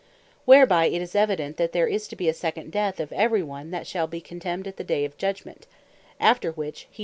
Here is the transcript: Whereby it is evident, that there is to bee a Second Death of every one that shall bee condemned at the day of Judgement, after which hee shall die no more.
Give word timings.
Whereby 0.45 0.85
it 0.85 0.99
is 0.99 1.13
evident, 1.13 1.57
that 1.57 1.73
there 1.73 1.85
is 1.85 2.07
to 2.07 2.15
bee 2.15 2.27
a 2.27 2.33
Second 2.33 2.71
Death 2.71 2.99
of 2.99 3.13
every 3.13 3.43
one 3.43 3.69
that 3.69 3.85
shall 3.85 4.07
bee 4.07 4.19
condemned 4.19 4.65
at 4.67 4.77
the 4.77 4.83
day 4.83 5.05
of 5.05 5.15
Judgement, 5.15 5.67
after 6.19 6.51
which 6.51 6.87
hee 6.89 6.89
shall 6.89 6.89
die 6.89 6.89
no 6.89 6.97
more. 6.97 6.99